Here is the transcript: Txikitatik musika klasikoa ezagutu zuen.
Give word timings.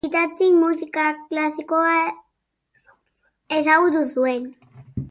Txikitatik 0.03 0.53
musika 0.61 1.03
klasikoa 1.33 1.93
ezagutu 3.61 4.07
zuen. 4.19 4.53